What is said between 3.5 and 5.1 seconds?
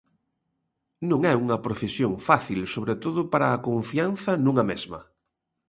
confianza nunha mesma.